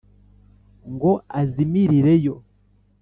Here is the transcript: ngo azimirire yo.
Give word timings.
ngo 0.91 1.11
azimirire 1.39 2.13
yo. 2.25 2.35